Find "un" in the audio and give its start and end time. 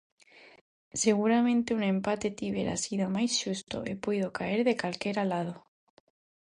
1.77-1.83